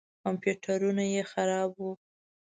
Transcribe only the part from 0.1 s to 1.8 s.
کمپیوټرونه یې خراب